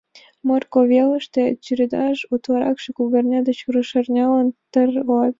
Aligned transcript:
Морко 0.47 0.79
велыште 0.91 1.43
тӱредаш 1.63 2.17
утларакше 2.33 2.89
кугарня 2.97 3.39
ден 3.45 3.57
рушарнян 3.73 4.47
тарлат... 4.71 5.29